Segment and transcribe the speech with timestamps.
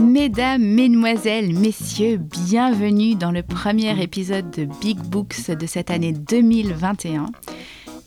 [0.00, 7.26] Mesdames, Mesdemoiselles, Messieurs, bienvenue dans le premier épisode de Big Books de cette année 2021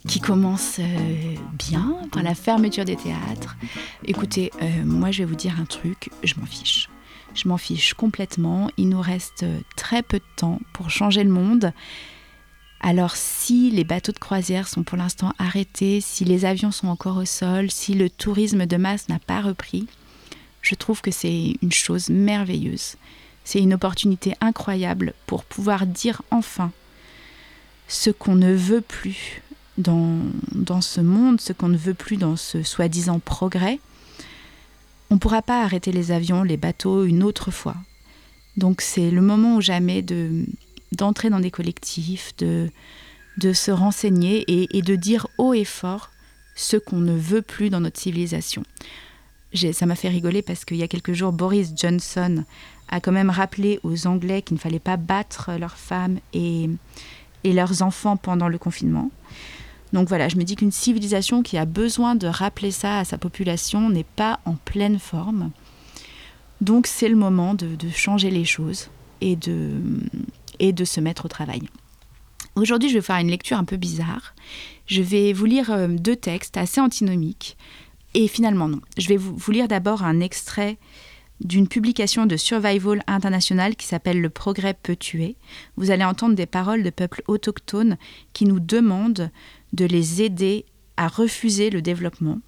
[0.07, 3.55] qui commence euh, bien par la fermeture des théâtres.
[4.05, 6.89] Écoutez, euh, moi je vais vous dire un truc, je m'en fiche.
[7.33, 8.69] Je m'en fiche complètement.
[8.77, 9.45] Il nous reste
[9.75, 11.71] très peu de temps pour changer le monde.
[12.83, 17.17] Alors si les bateaux de croisière sont pour l'instant arrêtés, si les avions sont encore
[17.17, 19.85] au sol, si le tourisme de masse n'a pas repris,
[20.63, 22.95] je trouve que c'est une chose merveilleuse.
[23.43, 26.71] C'est une opportunité incroyable pour pouvoir dire enfin
[27.87, 29.43] ce qu'on ne veut plus
[29.77, 30.17] dans,
[30.51, 33.79] dans ce monde, ce qu'on ne veut plus dans ce soi-disant progrès.
[35.11, 37.75] On ne pourra pas arrêter les avions, les bateaux une autre fois.
[38.57, 40.45] Donc c'est le moment ou jamais de,
[40.91, 42.69] d'entrer dans des collectifs, de,
[43.37, 46.11] de se renseigner et, de dire haut et fort
[46.55, 48.63] ce qu'on ne veut plus dans notre civilisation.
[49.73, 52.43] Ça m'a fait rigoler parce qu'il y a quelques jours, Boris Johnson
[52.89, 56.69] a quand même rappelé aux Anglais qu'il ne fallait pas battre leurs femmes et,
[57.43, 59.11] et leurs enfants pendant le confinement.
[59.93, 63.17] Donc voilà, je me dis qu'une civilisation qui a besoin de rappeler ça à sa
[63.17, 65.51] population n'est pas en pleine forme.
[66.61, 68.89] Donc c'est le moment de, de, changer les choses
[69.19, 69.71] et de,
[70.61, 71.63] et de se mettre au travail.
[72.55, 74.35] Aujourd'hui, je vais faire une lecture un peu bizarre.
[74.85, 77.57] Je vais vous lire euh, deux textes assez antinomiques.
[78.13, 78.81] Et finalement, non.
[78.97, 80.77] Je vais vous, lire d'abord un extrait
[81.39, 85.37] d'une publication de Survival International qui s'appelle Le progrès peut tuer.
[85.77, 87.97] Vous allez entendre des paroles de peuples autochtones
[88.33, 89.31] qui nous demandent
[89.73, 90.65] de les aider
[90.97, 92.39] à refuser le développement.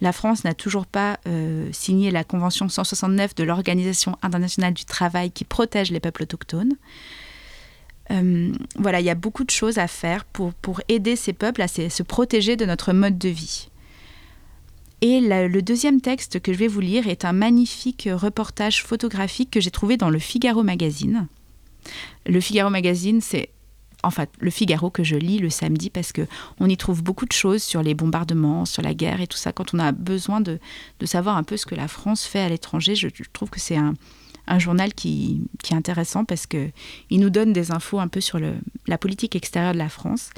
[0.00, 5.30] La France n'a toujours pas euh, signé la Convention 169 de l'Organisation internationale du travail
[5.30, 6.74] qui protège les peuples autochtones.
[8.10, 11.62] Euh, voilà, il y a beaucoup de choses à faire pour, pour aider ces peuples
[11.62, 13.68] à se, protéger de notre mode de vie.
[15.02, 19.60] Et le deuxième texte que je vais vous lire est un magnifique reportage photographique que
[19.60, 21.26] j'ai trouvé dans le Figaro Magazine.
[22.24, 23.50] Le Figaro Magazine, c'est
[24.02, 26.22] enfin le Figaro que je lis le samedi parce que
[26.60, 29.52] on y trouve beaucoup de choses sur les bombardements, sur la guerre et tout ça.
[29.52, 30.58] Quand on a besoin de,
[31.00, 33.76] de savoir un peu ce que la France fait à l'étranger, je, trouve que c'est
[33.76, 33.94] un,
[34.46, 36.70] un journal qui, qui, est intéressant parce que
[37.10, 38.38] il nous donne des infos un peu sur
[38.86, 40.30] la politique extérieure de la France.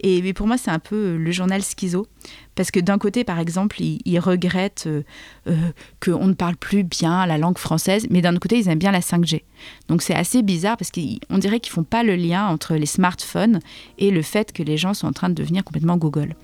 [0.00, 2.06] Et mais pour moi, c'est un peu le journal schizo.
[2.54, 5.02] Parce que d'un côté, par exemple, ils, ils regrettent euh,
[5.48, 5.70] euh,
[6.00, 8.92] qu'on ne parle plus bien la langue française, mais d'un autre côté, ils aiment bien
[8.92, 9.42] la 5G.
[9.88, 13.60] Donc c'est assez bizarre parce qu'on dirait qu'ils font pas le lien entre les smartphones
[13.98, 16.34] et le fait que les gens sont en train de devenir complètement Google.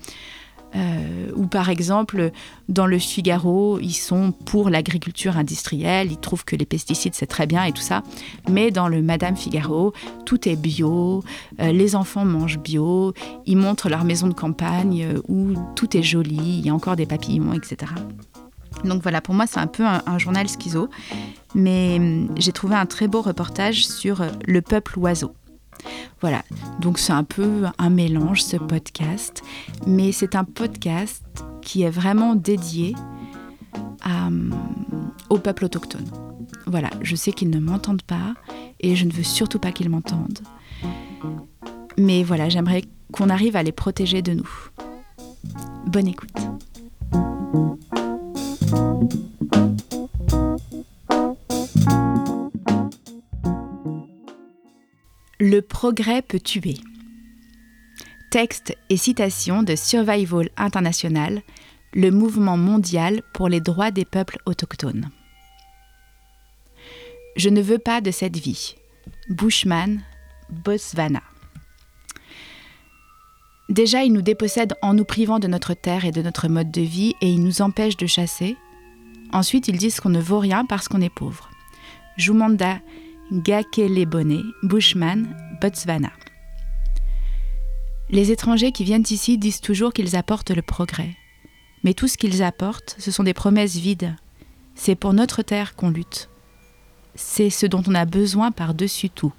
[0.75, 2.31] Euh, ou par exemple,
[2.69, 7.47] dans le Figaro, ils sont pour l'agriculture industrielle, ils trouvent que les pesticides c'est très
[7.47, 8.03] bien et tout ça.
[8.49, 9.93] Mais dans le Madame Figaro,
[10.25, 11.23] tout est bio,
[11.59, 13.13] euh, les enfants mangent bio,
[13.45, 16.95] ils montrent leur maison de campagne euh, où tout est joli, il y a encore
[16.95, 17.91] des papillons, etc.
[18.85, 20.89] Donc voilà, pour moi c'est un peu un, journal schizo,
[21.53, 25.33] mais hum, j'ai trouvé un très beau reportage sur euh, le peuple oiseau.
[26.21, 26.43] Voilà,
[26.79, 29.41] donc c'est un peu un mélange ce podcast,
[29.87, 31.23] mais c'est un podcast
[31.61, 32.95] qui est vraiment dédié
[34.03, 34.29] à,
[35.29, 36.05] au peuple autochtone.
[36.67, 38.33] Voilà, je sais qu'ils ne m'entendent pas
[38.79, 40.39] et je ne veux surtout pas qu'ils m'entendent.
[41.97, 44.49] Mais voilà, j'aimerais qu'on arrive à les protéger de nous.
[45.87, 46.29] Bonne écoute.
[55.43, 56.75] Le progrès peut tuer.
[58.29, 61.41] Texte et citation de Survival International,
[61.95, 65.09] le mouvement mondial pour les droits des peuples autochtones.
[67.37, 68.75] Je ne veux pas de cette vie.
[69.29, 70.03] Bushman,
[70.51, 71.23] Botswana.
[73.67, 76.81] Déjà, ils nous dépossèdent en nous privant de notre terre et de notre mode de
[76.81, 78.57] vie et ils nous empêchent de chasser.
[79.33, 81.49] Ensuite, ils disent qu'on ne vaut rien parce qu'on est pauvre.
[82.15, 82.79] Jumanda
[83.31, 86.11] Gakelebone, Bushman, Botswana.
[88.09, 91.15] Les étrangers qui viennent ici disent toujours qu'ils apportent le progrès.
[91.85, 94.15] Mais tout ce qu'ils apportent, ce sont des promesses vides.
[94.75, 96.27] C'est pour notre terre qu'on lutte.
[97.15, 99.31] C'est ce dont on a besoin par-dessus tout.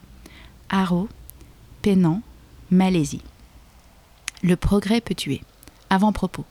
[0.71, 1.11] Haro,
[1.83, 2.23] Pénan,
[2.71, 3.23] Malaisie.
[4.43, 5.43] Le progrès peut tuer.
[5.91, 6.47] Avant-propos.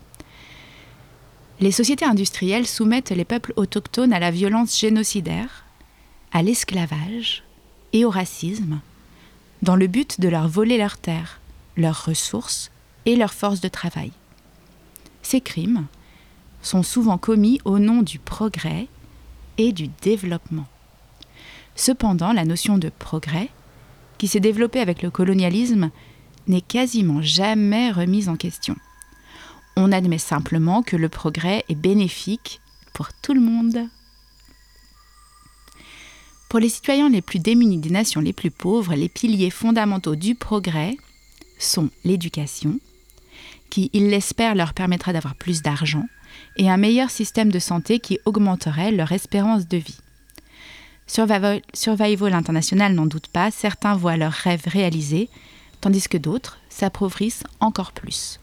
[1.60, 5.66] Les sociétés industrielles soumettent les peuples autochtones à la violence génocidaire,
[6.32, 7.44] à l'esclavage
[7.94, 8.80] et au racisme,
[9.62, 11.40] dans le but de leur voler leurs terres,
[11.78, 12.72] leurs ressources
[13.06, 14.12] et leur force de travail.
[15.22, 15.86] Ces crimes
[16.62, 18.88] sont souvent commis au nom du progrès
[19.58, 20.68] et du développement.
[21.76, 23.50] Cependant, la notion de progrès,
[24.18, 25.90] qui s'est développée avec le colonialisme,
[26.48, 28.76] n'est quasiment jamais remise en question.
[29.76, 32.62] On admet simplement que le progrès est bénéfique
[32.94, 33.88] pour tout le monde.
[36.52, 40.36] Pour les citoyens les plus démunis des nations les plus pauvres, les piliers fondamentaux du
[40.36, 40.98] progrès
[41.58, 42.78] sont l'éducation,
[43.70, 46.04] qui, ils l'espèrent, leur permettra d'avoir plus d'argent,
[46.58, 50.00] et un meilleur système de santé qui augmenterait leur espérance de vie.
[51.08, 55.30] Survival, International n'en doute pas, certains voient leurs rêves réalisés,
[55.80, 58.42] tandis que d'autres s'appauvrissent encore plus.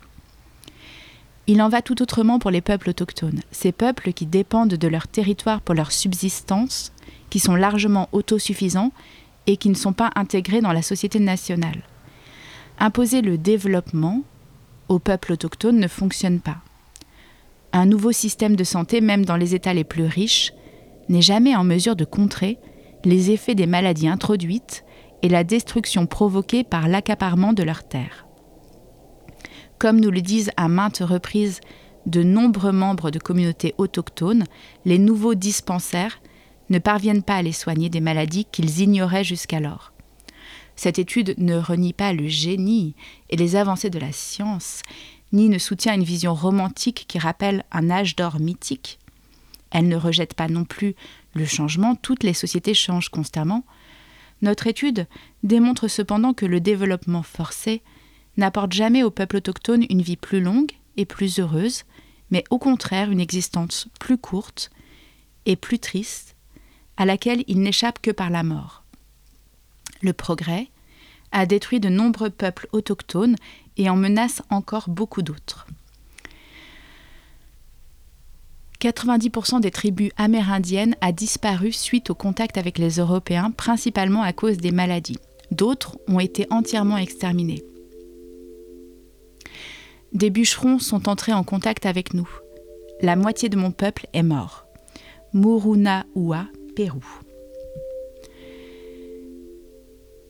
[1.46, 5.08] Il en va tout autrement pour les peuples autochtones, ces peuples qui dépendent de leur
[5.08, 6.90] territoire pour leur subsistance,
[7.30, 8.92] qui sont largement autosuffisants
[9.46, 11.82] et qui ne sont pas intégrés dans la société nationale.
[12.78, 14.22] Imposer le développement
[14.88, 16.58] aux peuples autochtones ne fonctionne pas.
[17.72, 20.52] Un nouveau système de santé, même dans les États les plus riches,
[21.08, 22.58] n'est jamais en mesure de contrer
[23.04, 24.84] les effets des maladies introduites
[25.22, 28.26] et la destruction provoquée par l'accaparement de leurs terres.
[29.78, 31.60] Comme nous le disent à maintes reprises
[32.06, 34.44] de nombreux membres de communautés autochtones,
[34.84, 36.20] les nouveaux dispensaires
[36.70, 39.92] ne parviennent pas à les soigner des maladies qu'ils ignoraient jusqu'alors.
[40.76, 42.94] Cette étude ne renie pas le génie
[43.30, 44.82] et les avancées de la science,
[45.32, 48.98] ni ne soutient une vision romantique qui rappelle un âge d'or mythique.
[49.70, 50.94] Elle ne rejette pas non plus
[51.34, 53.64] le changement, toutes les sociétés changent constamment.
[54.40, 55.06] Notre étude
[55.42, 57.82] démontre cependant que le développement forcé
[58.36, 61.84] n'apporte jamais au peuple autochtone une vie plus longue et plus heureuse,
[62.30, 64.70] mais au contraire une existence plus courte
[65.44, 66.36] et plus triste,
[66.98, 68.82] à laquelle il n'échappe que par la mort.
[70.02, 70.68] Le progrès
[71.32, 73.36] a détruit de nombreux peuples autochtones
[73.76, 75.66] et en menace encore beaucoup d'autres.
[78.80, 84.58] 90% des tribus amérindiennes a disparu suite au contact avec les Européens, principalement à cause
[84.58, 85.18] des maladies.
[85.50, 87.64] D'autres ont été entièrement exterminés.
[90.12, 92.28] Des bûcherons sont entrés en contact avec nous.
[93.00, 94.66] La moitié de mon peuple est mort.
[95.32, 96.46] Murunaua,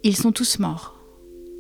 [0.03, 0.99] Ils sont tous morts.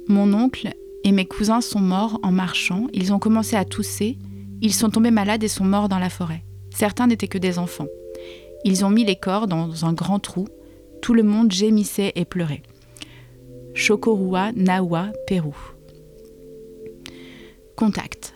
[0.08, 0.75] Mon oncle
[1.05, 4.19] et mes cousins sont morts en marchant, ils ont commencé à tousser,
[4.62, 6.44] ils sont tombés malades et sont morts dans la forêt.
[6.70, 7.88] Certains n'étaient que des enfants.
[8.64, 10.46] Ils ont mis les corps dans un grand trou,
[11.02, 12.62] tout le monde gémissait et pleurait.
[13.75, 15.55] Chokorua, Nawa, Pérou.
[17.76, 18.35] Contact.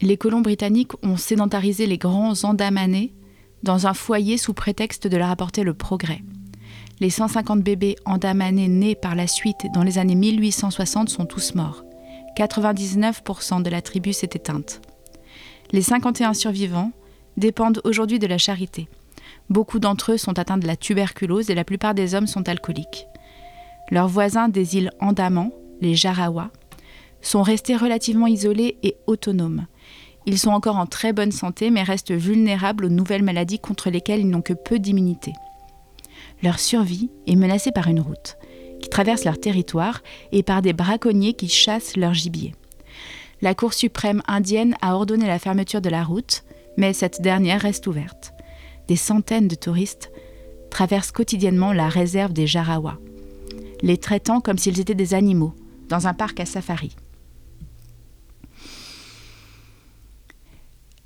[0.00, 3.12] Les colons britanniques ont sédentarisé les grands andamanais
[3.62, 6.22] dans un foyer sous prétexte de leur apporter le progrès.
[7.00, 11.84] Les 150 bébés andamanais nés par la suite dans les années 1860 sont tous morts.
[12.36, 14.80] 99% de la tribu s'est éteinte.
[15.72, 16.92] Les 51 survivants
[17.36, 18.88] dépendent aujourd'hui de la charité.
[19.50, 23.06] Beaucoup d'entre eux sont atteints de la tuberculose et la plupart des hommes sont alcooliques.
[23.90, 25.50] Leurs voisins des îles Andaman,
[25.80, 26.50] les Jarawa,
[27.20, 29.66] sont restés relativement isolés et autonomes.
[30.26, 34.20] Ils sont encore en très bonne santé mais restent vulnérables aux nouvelles maladies contre lesquelles
[34.20, 35.32] ils n'ont que peu d'immunité.
[36.42, 38.36] Leur survie est menacée par une route
[38.80, 40.02] qui traverse leur territoire
[40.32, 42.54] et par des braconniers qui chassent leur gibier.
[43.40, 46.44] La Cour suprême indienne a ordonné la fermeture de la route,
[46.76, 48.32] mais cette dernière reste ouverte.
[48.88, 50.10] Des centaines de touristes
[50.70, 52.98] traversent quotidiennement la réserve des Jarawa,
[53.82, 55.54] les traitant comme s'ils étaient des animaux,
[55.88, 56.94] dans un parc à safari.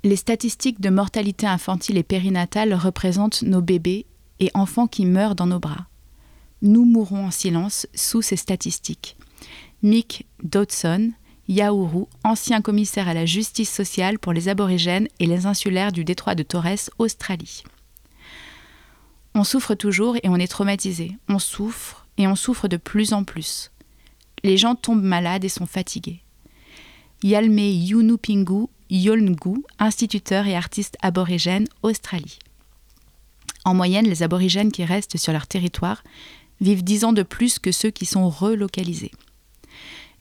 [0.03, 4.05] Les statistiques de mortalité infantile et périnatale représentent nos bébés
[4.39, 5.87] et enfants qui meurent dans nos bras.
[6.61, 9.17] Nous mourrons en silence sous ces statistiques.
[9.83, 11.11] Mick Dodson,
[11.47, 16.35] Yaouru, ancien commissaire à la justice sociale pour les aborigènes et les insulaires du détroit
[16.35, 17.63] de Torres, Australie.
[19.33, 21.15] On souffre toujours et on est traumatisé.
[21.29, 23.71] On souffre et on souffre de plus en plus.
[24.43, 26.21] Les gens tombent malades et sont fatigués.
[27.23, 32.39] Yalme Yunupingu Yolngu, instituteur et artiste aborigène, Australie.
[33.65, 36.03] En moyenne, les aborigènes qui restent sur leur territoire
[36.61, 39.11] vivent dix ans de plus que ceux qui sont relocalisés.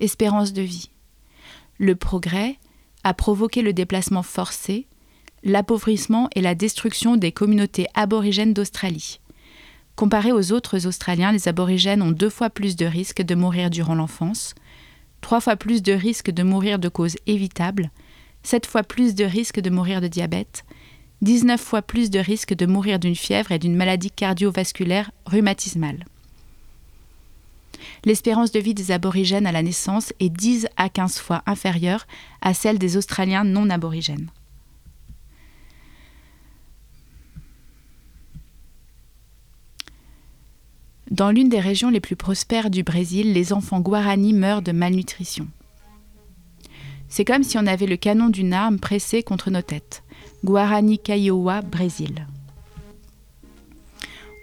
[0.00, 0.90] Espérance de vie.
[1.78, 2.58] Le progrès
[3.04, 4.86] a provoqué le déplacement forcé,
[5.44, 9.20] l'appauvrissement et la destruction des communautés aborigènes d'Australie.
[9.94, 13.94] Comparés aux autres Australiens, les aborigènes ont deux fois plus de risques de mourir durant
[13.94, 14.54] l'enfance,
[15.20, 17.90] trois fois plus de risques de mourir de causes évitables,
[18.46, 20.64] sept fois plus de risques de mourir de diabète,
[21.22, 26.04] 19 fois plus de risque de mourir d'une fièvre et d'une maladie cardiovasculaire rhumatismale.
[28.04, 32.06] L'espérance de vie des aborigènes à la naissance est 10 à 15 fois inférieure
[32.40, 34.30] à celle des Australiens non aborigènes.
[41.10, 45.48] Dans l'une des régions les plus prospères du Brésil, les enfants guarani meurent de malnutrition.
[47.16, 50.02] C'est comme si on avait le canon d'une arme pressé contre nos têtes.
[50.44, 52.26] Guarani Kaiowá, Brésil.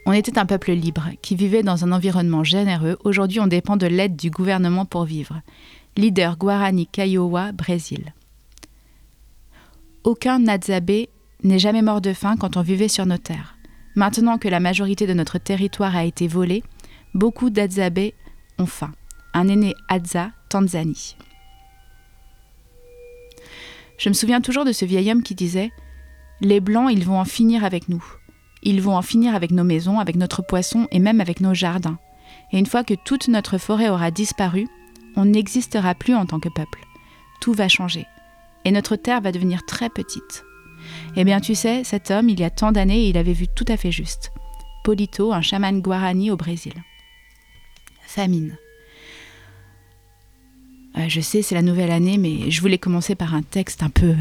[0.08, 2.98] On était un peuple libre, qui vivait dans un environnement généreux.
[3.04, 5.40] Aujourd'hui, on dépend de l'aide du gouvernement pour vivre.
[5.98, 8.12] Leader Guarani Kaiowá, Brésil.
[10.04, 11.06] Aucun Nadzabe
[11.44, 13.56] n'est jamais mort de faim quand on vivait sur nos terres.
[13.94, 16.64] Maintenant que la majorité de notre territoire a été volé,
[17.14, 18.10] beaucoup d'Adzabe
[18.58, 18.94] ont faim.
[19.36, 21.16] Un aîné Adza, Tanzanie.
[23.98, 25.72] Je me souviens toujours de ce vieil homme qui disait
[26.42, 28.04] Les Blancs, ils vont en finir avec nous.
[28.64, 32.00] Ils vont en finir avec nos maisons, avec notre poisson et même avec nos jardins.
[32.52, 34.68] Et une fois que toute notre forêt aura disparu,
[35.16, 36.80] on n'existera plus en tant que peuple.
[37.42, 38.06] Tout va changer.
[38.66, 40.44] Et notre terre va devenir très petite.
[41.16, 43.66] Eh bien, tu sais, cet homme, il y a tant d'années, il avait vu tout
[43.68, 44.32] à fait juste.
[44.84, 46.74] Polito, un chaman guarani au Brésil.
[48.06, 48.58] Famine.
[50.98, 53.90] Euh, je sais, c'est la nouvelle année, mais je voulais commencer par un texte un
[53.90, 54.16] peu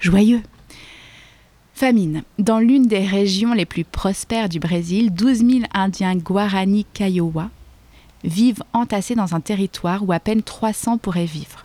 [0.00, 0.42] joyeux.
[1.74, 2.22] Famine.
[2.38, 7.50] Dans l'une des régions les plus prospères du Brésil, 12 000 Indiens Guarani Kaiowá
[8.22, 11.64] vivent entassés dans un territoire où à peine 300 pourraient vivre.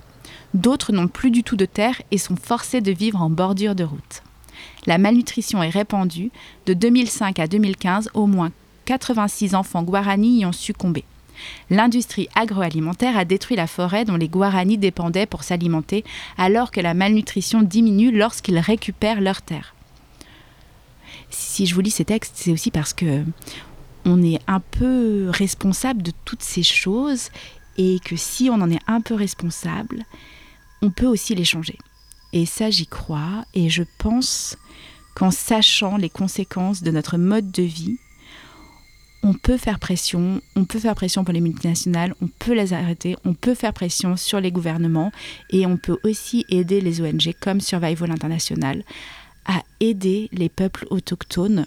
[0.55, 3.83] D'autres n'ont plus du tout de terre et sont forcés de vivre en bordure de
[3.83, 4.23] route.
[4.87, 6.31] La malnutrition est répandue.
[6.65, 8.51] De 2005 à 2015, au moins
[8.85, 11.05] 86 enfants Guarani y ont succombé.
[11.69, 16.03] L'industrie agroalimentaire a détruit la forêt dont les Guarani dépendaient pour s'alimenter,
[16.37, 19.75] alors que la malnutrition diminue lorsqu'ils récupèrent leurs terres.
[21.29, 23.23] Si je vous lis ces textes, c'est aussi parce que
[24.05, 27.29] on est un peu responsable de toutes ces choses
[27.77, 30.05] et que si on en est un peu responsable,
[30.81, 31.77] on peut aussi les changer.
[32.33, 34.57] Et ça, j'y crois et je pense
[35.15, 37.97] qu'en sachant les conséquences de notre mode de vie,
[39.23, 43.15] on peut faire pression, on peut faire pression pour les multinationales, on peut les arrêter,
[43.25, 45.11] on peut faire pression sur les gouvernements
[45.49, 48.83] et on peut aussi aider les ONG comme Survival International
[49.45, 51.65] à aider les peuples autochtones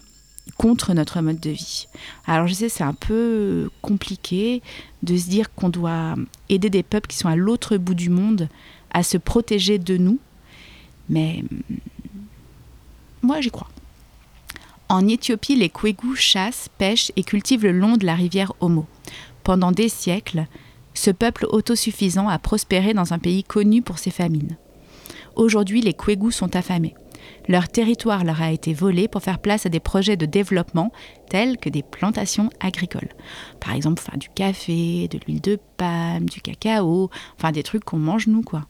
[0.57, 1.87] contre notre mode de vie.
[2.25, 4.61] Alors je sais, c'est un peu compliqué
[5.03, 6.15] de se dire qu'on doit
[6.49, 8.49] aider des peuples qui sont à l'autre bout du monde
[8.91, 10.19] à se protéger de nous,
[11.09, 11.43] mais
[13.21, 13.69] moi j'y crois.
[14.93, 18.85] En Éthiopie, les Kwegu chassent, pêchent et cultivent le long de la rivière Homo.
[19.43, 20.45] Pendant des siècles,
[20.93, 24.55] ce peuple autosuffisant a prospéré dans un pays connu pour ses famines.
[25.35, 26.93] Aujourd'hui, les Kwegu sont affamés.
[27.47, 30.91] Leur territoire leur a été volé pour faire place à des projets de développement
[31.27, 33.09] tels que des plantations agricoles.
[33.59, 37.97] Par exemple, faire du café, de l'huile de palme, du cacao, enfin des trucs qu'on
[37.97, 38.67] mange nous quoi.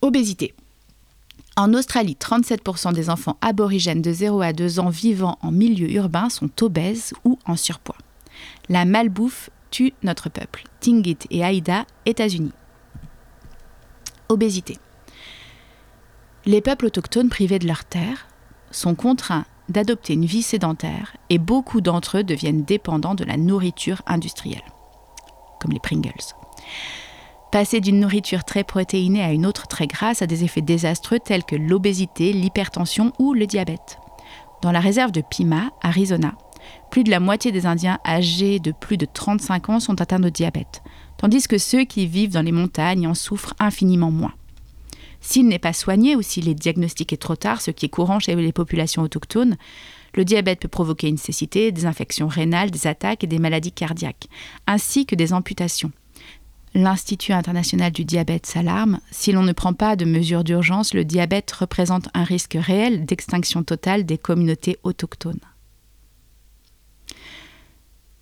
[0.00, 0.54] Obésité.
[1.58, 6.28] En Australie, 37% des enfants aborigènes de 0 à 2 ans vivant en milieu urbain
[6.28, 7.96] sont obèses ou en surpoids.
[8.68, 10.64] La malbouffe tue notre peuple.
[10.80, 12.52] Tingit et Aïda, États-Unis.
[14.28, 14.76] Obésité.
[16.44, 18.28] Les peuples autochtones privés de leurs terres
[18.70, 24.02] sont contraints d'adopter une vie sédentaire et beaucoup d'entre eux deviennent dépendants de la nourriture
[24.06, 24.62] industrielle,
[25.58, 26.12] comme les Pringles.
[27.52, 31.44] Passer d'une nourriture très protéinée à une autre très grasse a des effets désastreux tels
[31.44, 33.98] que l'obésité, l'hypertension ou le diabète.
[34.62, 36.34] Dans la réserve de Pima, Arizona,
[36.90, 40.28] plus de la moitié des Indiens âgés de plus de 35 ans sont atteints de
[40.28, 40.82] diabète,
[41.18, 44.34] tandis que ceux qui vivent dans les montagnes en souffrent infiniment moins.
[45.20, 48.34] S'il n'est pas soigné ou s'il est diagnostiqué trop tard, ce qui est courant chez
[48.34, 49.56] les populations autochtones,
[50.14, 54.28] le diabète peut provoquer une cécité, des infections rénales, des attaques et des maladies cardiaques,
[54.66, 55.92] ainsi que des amputations
[56.76, 61.50] l'Institut international du diabète s'alarme, si l'on ne prend pas de mesures d'urgence, le diabète
[61.50, 65.40] représente un risque réel d'extinction totale des communautés autochtones.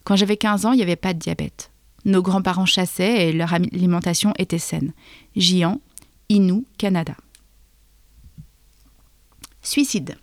[0.04, 1.72] Quand j'avais 15 ans, il n'y avait pas de diabète.
[2.04, 4.92] Nos grands-parents chassaient et leur alimentation était saine.
[5.34, 5.80] Gian,
[6.28, 7.16] Inou, Canada.
[9.62, 10.16] Suicide.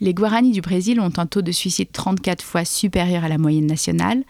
[0.00, 3.66] Les Guaranis du Brésil ont un taux de suicide 34 fois supérieur à la moyenne
[3.66, 4.24] nationale.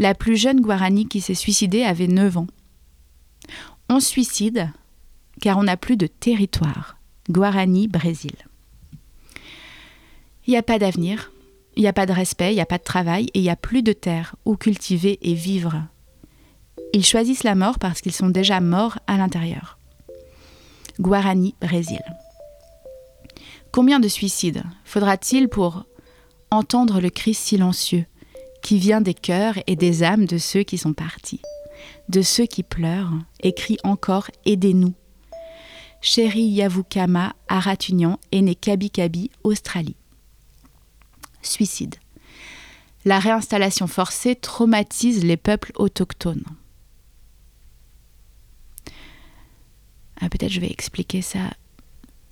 [0.00, 2.46] La plus jeune Guarani qui s'est suicidée avait 9 ans.
[3.90, 4.70] On suicide
[5.42, 6.96] car on n'a plus de territoire.
[7.28, 8.32] Guarani, Brésil.
[10.46, 11.32] Il n'y a pas d'avenir,
[11.76, 13.50] il n'y a pas de respect, il n'y a pas de travail et il n'y
[13.50, 15.82] a plus de terre où cultiver et vivre.
[16.94, 19.78] Ils choisissent la mort parce qu'ils sont déjà morts à l'intérieur.
[20.98, 22.00] Guarani, Brésil.
[23.70, 25.84] Combien de suicides faudra-t-il pour
[26.50, 28.06] entendre le cri silencieux
[28.62, 31.40] qui vient des cœurs et des âmes de ceux qui sont partis,
[32.08, 34.94] de ceux qui pleurent, écrit encore Aidez-nous.
[36.02, 39.96] Chéri Yavukama, Aratunian, est né Kabi Kabi, Australie.
[41.42, 41.96] Suicide.
[43.04, 46.44] La réinstallation forcée traumatise les peuples autochtones.
[50.20, 51.50] Ah, Peut-être je vais expliquer ça.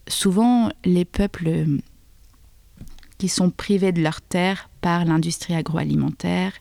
[0.08, 1.80] Souvent, les peuples
[3.18, 6.52] qui sont privés de leurs terres par l'industrie agroalimentaire,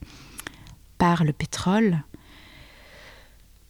[0.98, 2.04] par le pétrole,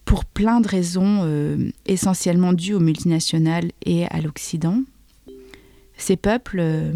[0.04, 4.80] pour plein de raisons euh, essentiellement dues aux multinationales et à l'Occident,
[5.98, 6.94] ces peuples euh,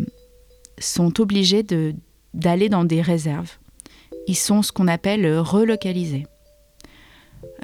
[0.79, 1.63] sont obligés
[2.33, 3.59] d'aller dans des réserves.
[4.29, 6.27] Ils sont ce qu'on appelle relocalisés.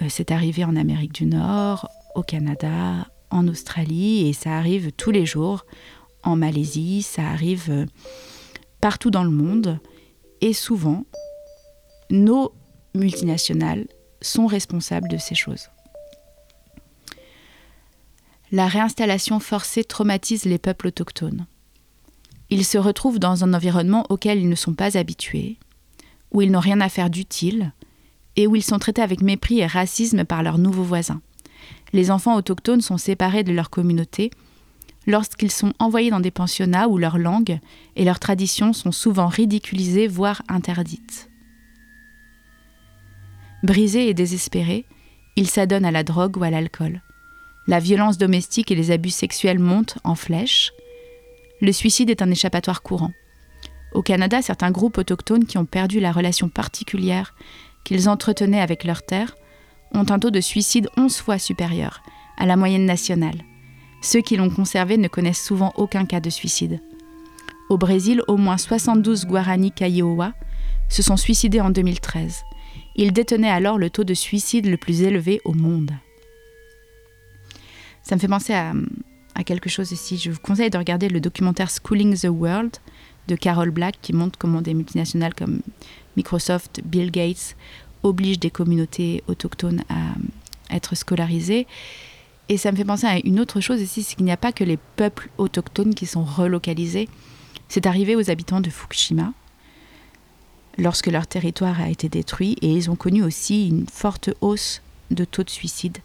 [0.03, 5.13] Euh, c'est arrivé en Amérique du Nord, au Canada, en Australie, et ça arrive tous
[5.13, 5.65] les jours
[6.29, 7.87] en Malaisie, ça arrive euh,
[8.81, 9.79] partout dans le monde.
[10.41, 11.05] Et souvent,
[12.11, 12.53] nos
[12.95, 13.87] multinationales
[14.21, 15.69] sont responsables de ces choses.
[18.51, 21.47] La réinstallation forcée traumatise les peuples autochtones.
[22.51, 25.59] Ils se retrouvent dans un environnement auquel ils ne sont pas habitués,
[26.33, 27.73] où ils n'ont rien à faire d'utile,
[28.37, 31.21] et où ils sont traités avec mépris et racisme par leurs nouveaux voisins.
[31.93, 34.31] Les enfants autochtones sont séparés de leur communauté
[35.09, 37.59] lorsqu'ils sont envoyés dans des pensionnats où leur langue
[37.97, 41.31] et leurs traditions sont souvent ridiculisées, voire interdites.
[43.65, 44.85] Brisés et désespérés,
[45.35, 47.03] ils s'adonnent à la drogue ou à l'alcool.
[47.67, 50.73] La violence domestique et les abus sexuels montent en flèche.
[51.61, 53.13] Le suicide est un échappatoire courant.
[53.95, 57.35] Au Canada, certains groupes autochtones qui ont perdu la relation particulière
[57.83, 59.35] qu'ils entretenaient avec leur terre
[59.93, 62.03] ont un taux de suicide 11 fois supérieur
[62.37, 63.43] à la moyenne nationale.
[64.01, 66.81] Ceux qui l'ont conservé ne connaissent souvent aucun cas de suicide.
[67.69, 70.33] Au Brésil, au moins 72 Guarani Kaiowá
[70.89, 72.43] se sont suicidés en 2013.
[72.97, 75.93] Ils détenaient alors le taux de suicide le plus élevé au monde.
[78.03, 78.73] Ça me fait penser à,
[79.35, 80.17] à quelque chose ici.
[80.17, 82.77] Je vous conseille de regarder le documentaire Schooling the World
[83.29, 85.61] de Carol Black qui montre comment des multinationales comme
[86.17, 87.55] Microsoft, Bill Gates
[88.03, 91.67] obligent des communautés autochtones à être scolarisées.
[92.49, 94.53] Et ça me fait penser à une autre chose ici, c'est qu'il n'y a pas
[94.53, 97.09] que les peuples autochtones qui sont relocalisés.
[97.69, 99.33] C'est arrivé aux habitants de Fukushima
[100.79, 104.81] lorsque leur territoire a été détruit et ils ont connu aussi une forte hausse
[105.11, 105.99] de taux de suicide.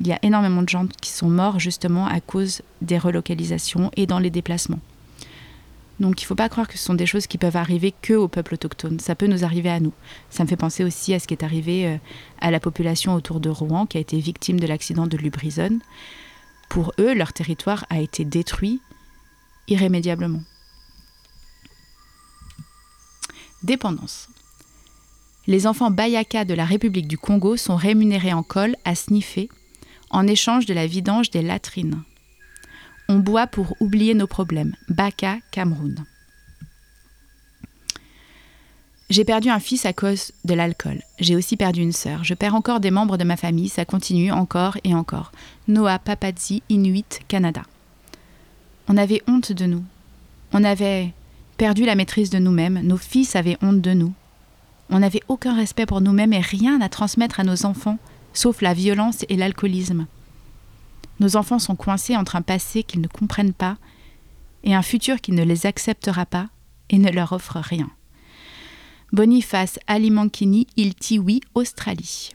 [0.00, 4.06] Il y a énormément de gens qui sont morts justement à cause des relocalisations et
[4.06, 4.80] dans les déplacements.
[6.00, 8.14] Donc il ne faut pas croire que ce sont des choses qui peuvent arriver que
[8.14, 9.00] aux peuples autochtones.
[9.00, 9.92] Ça peut nous arriver à nous.
[10.30, 11.96] Ça me fait penser aussi à ce qui est arrivé euh,
[12.40, 15.80] à la population autour de Rouen qui a été victime de l'accident de Lubrizon.
[16.68, 18.80] Pour eux, leur territoire a été détruit
[19.66, 20.42] irrémédiablement.
[23.62, 24.28] Dépendance.
[25.46, 29.48] Les enfants Bayaka de la République du Congo sont rémunérés en col à sniffer
[30.10, 32.02] en échange de la vidange des latrines.
[33.10, 34.74] On boit pour oublier nos problèmes.
[34.88, 36.04] Baka, Cameroun.
[39.08, 41.00] J'ai perdu un fils à cause de l'alcool.
[41.18, 42.24] J'ai aussi perdu une sœur.
[42.24, 43.70] Je perds encore des membres de ma famille.
[43.70, 45.32] Ça continue encore et encore.
[45.66, 47.62] Noah Papadzi, Inuit, Canada.
[48.88, 49.84] On avait honte de nous.
[50.52, 51.14] On avait
[51.56, 52.82] perdu la maîtrise de nous-mêmes.
[52.82, 54.12] Nos fils avaient honte de nous.
[54.90, 57.98] On n'avait aucun respect pour nous-mêmes et rien à transmettre à nos enfants,
[58.34, 60.06] sauf la violence et l'alcoolisme.
[61.20, 63.76] Nos enfants sont coincés entre un passé qu'ils ne comprennent pas
[64.64, 66.48] et un futur qui ne les acceptera pas
[66.90, 67.90] et ne leur offre rien.
[69.12, 72.30] Boniface Alimankini, Iltiwi, Australie.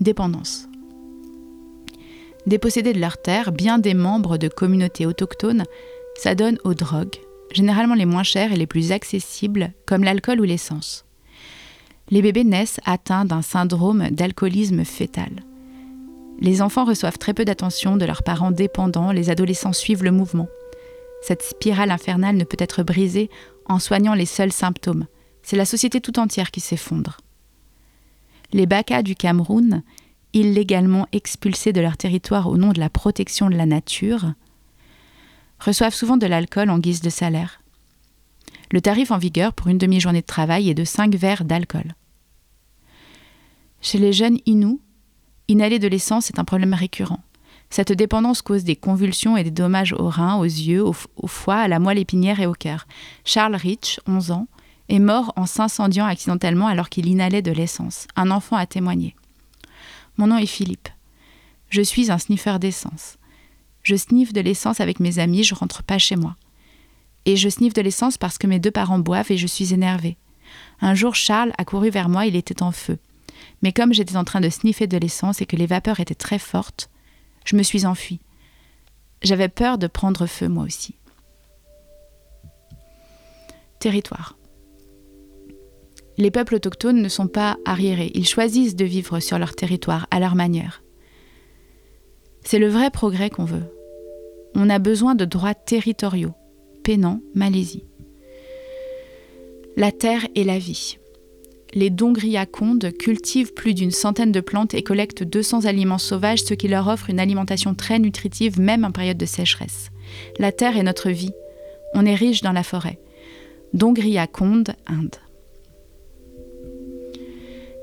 [0.00, 0.68] Dépendance.
[2.46, 5.64] Dépossédés de leur terre, bien des membres de communautés autochtones
[6.16, 7.16] s'adonnent aux drogues,
[7.52, 11.04] généralement les moins chères et les plus accessibles, comme l'alcool ou l'essence.
[12.10, 15.30] Les bébés naissent atteints d'un syndrome d'alcoolisme fœtal.
[16.40, 20.48] Les enfants reçoivent très peu d'attention de leurs parents dépendants, les adolescents suivent le mouvement.
[21.22, 23.28] Cette spirale infernale ne peut être brisée
[23.66, 25.06] en soignant les seuls symptômes.
[25.42, 27.18] C'est la société tout entière qui s'effondre.
[28.52, 29.82] Les Bakas du Cameroun,
[30.32, 34.32] illégalement expulsés de leur territoire au nom de la protection de la nature,
[35.58, 37.60] reçoivent souvent de l'alcool en guise de salaire.
[38.72, 41.94] Le tarif en vigueur pour une demi-journée de travail est de 5 verres d'alcool.
[43.82, 44.80] Chez les jeunes Inuits,
[45.50, 47.24] Inhaler de l'essence est un problème récurrent.
[47.70, 50.92] Cette dépendance cause des convulsions et des dommages aux reins, aux yeux, au,
[51.26, 52.86] foie, à la moelle épinière et au cœur.
[53.24, 54.46] Charles Rich, 11 ans,
[54.88, 58.06] est mort en s'incendiant accidentellement alors qu'il inhalait de l'essence.
[58.14, 59.16] Un enfant a témoigné.
[60.18, 60.88] Mon nom est Philippe.
[61.68, 63.18] Je suis un sniffer d'essence.
[63.82, 66.36] Je sniffe de l'essence avec mes amis, je rentre pas chez moi.
[67.24, 70.16] Et je sniffe de l'essence parce que mes deux parents boivent et je suis énervée.
[70.80, 73.00] Un jour, Charles a couru vers moi, il était en feu.
[73.62, 76.38] Mais comme j'étais en train de sniffer de l'essence et que les vapeurs étaient très
[76.38, 76.90] fortes,
[77.44, 78.20] je me suis enfuie.
[79.22, 80.96] J'avais peur de prendre feu moi aussi.
[83.78, 84.36] Territoire.
[86.16, 90.20] Les peuples autochtones ne sont pas arriérés, ils choisissent de vivre sur leur territoire à
[90.20, 90.82] leur manière.
[92.44, 93.74] C'est le vrai progrès qu'on veut.
[94.54, 96.34] On a besoin de droits territoriaux.
[96.82, 97.84] Pénan, Malaisie.
[99.76, 100.99] La terre et la vie.
[101.72, 106.68] Les Dongriakondes cultivent plus d'une centaine de plantes et collectent 200 aliments sauvages, ce qui
[106.68, 109.90] leur offre une alimentation très nutritive même en période de sécheresse.
[110.38, 111.32] La terre est notre vie.
[111.94, 112.98] On est riche dans la forêt.
[113.72, 115.16] Dongriakonde, Inde.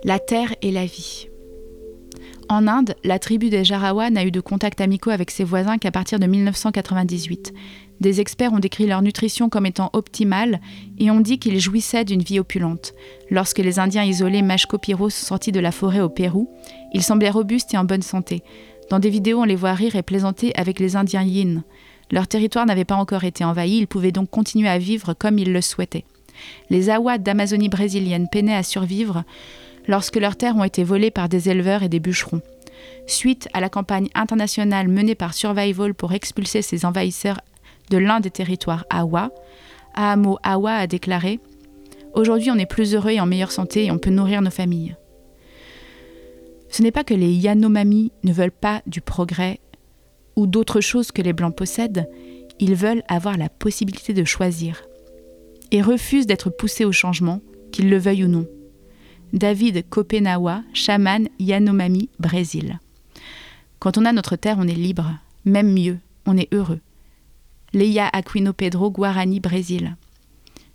[0.04, 1.30] La terre et la vie.
[2.50, 5.92] En Inde, la tribu des Jarawa n'a eu de contact amicaux avec ses voisins qu'à
[5.92, 7.54] partir de 1998.
[8.00, 10.62] Des experts ont décrit leur nutrition comme étant optimale
[11.00, 12.94] et ont dit qu'ils jouissaient d'une vie opulente.
[13.32, 16.50] Lorsque les Indiens isolés Mashko-Piro sont sortis de la forêt au Pérou,
[16.94, 18.44] ils semblaient robustes et en bonne santé.
[18.90, 21.64] Dans des vidéos, on les voit rire et plaisanter avec les Indiens Yin.
[22.12, 25.52] Leur territoire n'avait pas encore été envahi, ils pouvaient donc continuer à vivre comme ils
[25.52, 26.06] le souhaitaient.
[26.70, 29.24] Les Awas d'Amazonie brésilienne peinaient à survivre
[29.88, 32.42] lorsque leurs terres ont été volées par des éleveurs et des bûcherons.
[33.08, 37.42] Suite à la campagne internationale menée par Survival pour expulser ces envahisseurs
[37.90, 39.32] de l'un des territoires Awa,
[39.94, 41.40] Ahamo Awa a déclaré
[42.14, 44.96] Aujourd'hui, on est plus heureux et en meilleure santé et on peut nourrir nos familles.
[46.70, 49.60] Ce n'est pas que les Yanomami ne veulent pas du progrès
[50.36, 52.10] ou d'autres choses que les Blancs possèdent,
[52.60, 54.84] ils veulent avoir la possibilité de choisir
[55.72, 58.48] et refusent d'être poussés au changement, qu'ils le veuillent ou non.
[59.34, 62.80] David Kopenawa, chaman Yanomami, Brésil.
[63.80, 65.12] Quand on a notre terre, on est libre,
[65.46, 66.80] même mieux, on est heureux.
[67.74, 69.96] Leia Aquino Pedro, Guarani, Brésil.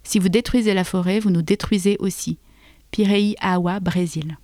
[0.04, 2.38] Si vous détruisez la forêt, vous nous détruisez aussi.
[2.90, 4.36] Pirei Awa, Brésil.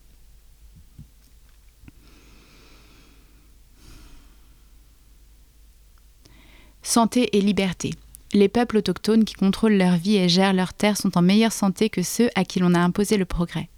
[6.83, 7.91] Santé et liberté.
[8.33, 11.91] Les peuples autochtones qui contrôlent leur vie et gèrent leurs terres sont en meilleure santé
[11.91, 13.69] que ceux à qui l'on a imposé le progrès.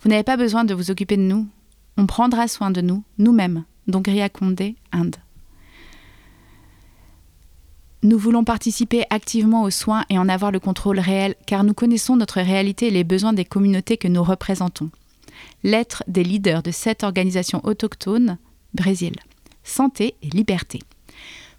[0.00, 1.46] Vous n'avez pas besoin de vous occuper de nous.
[1.96, 3.64] On prendra soin de nous, nous-mêmes.
[3.86, 5.16] Donc Ria Condé, Inde.
[8.04, 12.16] Nous voulons participer activement aux soins et en avoir le contrôle réel, car nous connaissons
[12.16, 14.90] notre réalité et les besoins des communautés que nous représentons.
[15.62, 18.36] Lettre des leaders de cette organisation autochtone,
[18.74, 19.14] Brésil.
[19.62, 20.80] Santé et liberté.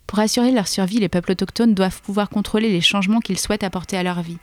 [0.06, 3.98] Pour assurer leur survie, les peuples autochtones doivent pouvoir contrôler les changements qu'ils souhaitent apporter
[3.98, 4.38] à leur vie.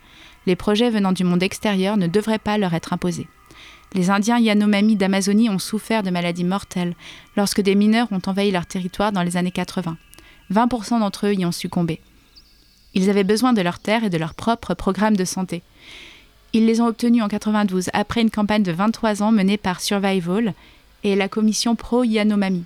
[0.47, 3.29] Les projets venant du monde extérieur ne devraient pas leur être imposés.
[3.95, 6.97] Les Indiens Yanomami d'Amazonie ont souffert de maladies mortelles
[7.37, 9.97] lorsque des mineurs ont envahi leur territoire dans les années 80.
[10.51, 12.01] 20% d'entre eux y ont succombé.
[12.95, 15.63] Ils avaient besoin de leurs terres et de leur propre programme de santé.
[16.53, 20.53] Ils les ont obtenus en 92 après une campagne de 23 ans menée par Survival
[21.03, 22.65] et la commission Pro Yanomami.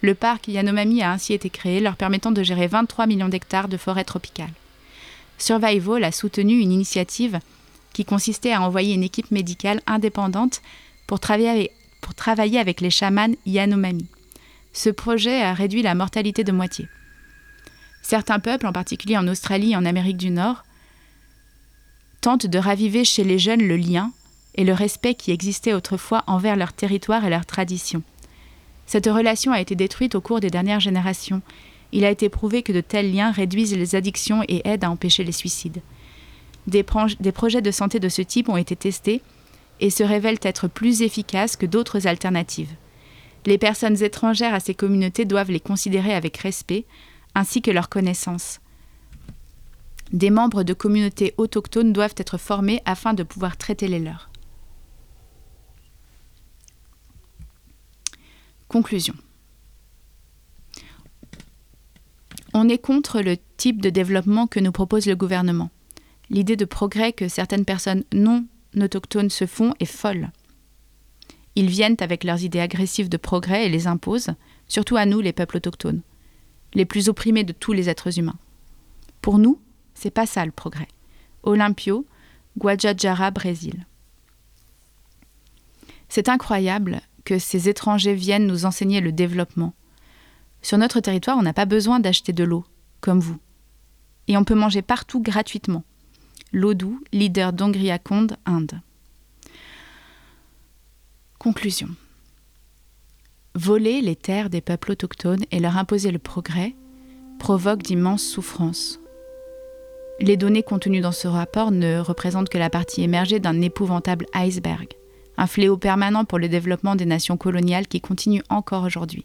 [0.00, 3.76] Le parc Yanomami a ainsi été créé, leur permettant de gérer 23 millions d'hectares de
[3.76, 4.52] forêt tropicale.
[5.38, 7.40] Survival a soutenu une initiative
[7.92, 10.62] qui consistait à envoyer une équipe médicale indépendante
[11.06, 14.06] pour travailler avec, pour travailler avec les chamans Yanomami.
[14.72, 16.88] Ce projet a réduit la mortalité de moitié.
[18.08, 20.62] Certains peuples, en particulier en Australie et en Amérique du Nord,
[22.20, 24.12] tentent de raviver chez les jeunes le lien
[24.54, 28.04] et le respect qui existait autrefois envers leur territoire et leurs traditions.
[28.86, 31.42] Cette relation a été détruite au cours des dernières générations.
[31.90, 35.24] Il a été prouvé que de tels liens réduisent les addictions et aident à empêcher
[35.24, 35.82] les suicides.
[36.68, 36.86] Des,
[37.18, 39.20] des, projets de santé de ce type ont été testés
[39.80, 42.70] et se révèlent être plus efficaces que d'autres alternatives.
[43.46, 46.84] Les personnes étrangères à ces communautés doivent les considérer avec respect,
[47.36, 48.60] ainsi que leurs connaissances.
[50.10, 54.30] Des membres de communautés autochtones doivent être formés afin de pouvoir traiter les leurs.
[58.68, 59.14] Conclusion.
[62.54, 65.70] On est contre le type de développement que nous propose le gouvernement.
[66.30, 68.46] L'idée de progrès que certaines personnes non
[68.80, 70.30] autochtones se font est folle.
[71.54, 74.30] Ils viennent avec leurs idées agressives de progrès et les imposent,
[74.68, 76.02] surtout à nous, les peuples autochtones,
[76.74, 78.38] les plus opprimés de tous les êtres humains.
[79.22, 79.60] Pour nous,
[79.94, 80.88] c'est pas ça le progrès.
[81.42, 82.06] Olympio,
[82.58, 83.86] Guajajara, Brésil.
[86.08, 89.74] C'est incroyable que ces étrangers viennent nous enseigner le développement.
[90.62, 92.64] Sur notre territoire, on n'a pas besoin d'acheter de l'eau,
[93.00, 93.38] comme vous.
[94.28, 95.84] Et on peut manger partout gratuitement.
[96.52, 98.80] Lodou, leader d'Ongriakonde, Inde.
[101.38, 101.88] Conclusion.
[103.56, 106.74] Voler les terres des peuples autochtones et leur imposer le progrès
[107.38, 109.00] provoque d'immenses souffrances.
[110.20, 114.88] Les données contenues dans ce rapport ne représentent que la partie émergée d'un épouvantable iceberg,
[115.38, 119.24] un fléau permanent pour le développement des nations coloniales qui continue encore aujourd'hui.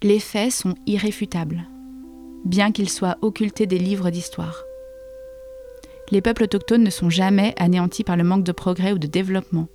[0.00, 1.66] Les faits sont irréfutables,
[2.44, 4.62] bien qu'ils soient occultés des livres d'histoire.
[6.12, 9.66] Les peuples autochtones ne sont jamais anéantis par le manque de progrès ou de développement.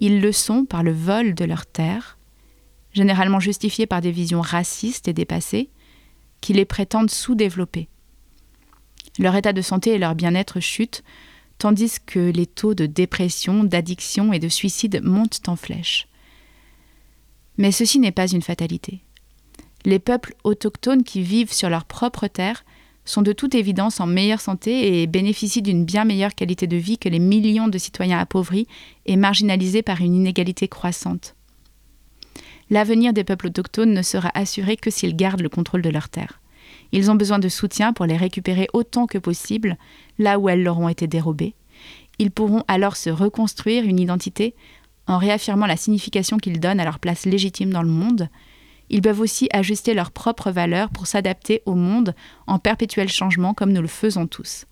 [0.00, 2.16] Ils le sont par le vol de leurs terres,
[2.92, 5.70] généralement justifié par des visions racistes et dépassées,
[6.40, 7.88] qui les prétendent sous-développés.
[9.18, 11.02] Leur état de santé et leur bien-être chutent,
[11.58, 16.08] tandis que les taux de dépression, d'addiction et de suicide montent en flèche.
[17.58, 19.02] Mais ceci n'est pas une fatalité.
[19.84, 22.64] Les peuples autochtones qui vivent sur leur propre terre
[23.04, 26.98] sont de toute évidence en meilleure santé et bénéficient d'une bien meilleure qualité de vie
[26.98, 28.66] que les millions de citoyens appauvris
[29.06, 31.34] et marginalisés par une inégalité croissante.
[32.70, 36.40] L'avenir des peuples autochtones ne sera assuré que s'ils gardent le contrôle de leurs terres.
[36.92, 39.76] Ils ont besoin de soutien pour les récupérer autant que possible
[40.18, 41.54] là où elles leur ont été dérobées.
[42.18, 44.54] Ils pourront alors se reconstruire une identité
[45.06, 48.28] en réaffirmant la signification qu'ils donnent à leur place légitime dans le monde.
[48.88, 52.14] Ils peuvent aussi ajuster leurs propres valeurs pour s'adapter au monde
[52.46, 54.66] en perpétuel changement comme nous le faisons tous.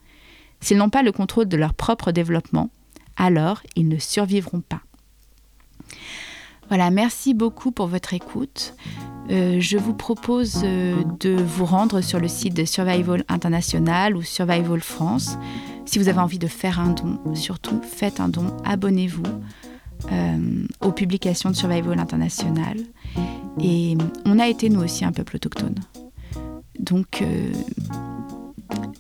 [0.60, 2.70] S'ils n'ont pas le contrôle de leur propre développement,
[3.16, 4.82] alors ils ne survivront pas.
[6.68, 8.74] Voilà, merci beaucoup pour votre écoute.
[9.30, 14.22] Euh, je vous propose euh, de vous rendre sur le site de Survival International ou
[14.22, 15.38] Survival France.
[15.86, 19.22] Si vous avez envie de faire un don, surtout faites un don, abonnez-vous
[20.12, 22.76] euh, aux publications de Survival International.
[23.60, 25.74] Et on a été nous aussi un peuple autochtone.
[26.78, 27.24] Donc